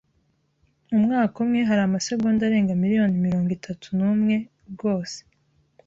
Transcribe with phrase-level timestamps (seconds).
[0.91, 4.35] Mu mwaka umwe hari amasegonda arenga miliyoni mirongo itatu n'umwe
[4.73, 5.17] rwose